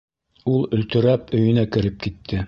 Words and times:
Ул 0.53 0.63
өлтөрәп 0.77 1.29
өйөнә 1.41 1.67
кереп 1.77 2.01
китте. 2.07 2.39